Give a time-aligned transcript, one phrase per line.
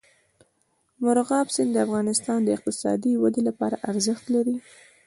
[1.01, 4.57] مورغاب سیند د افغانستان د اقتصادي ودې لپاره ارزښت لري.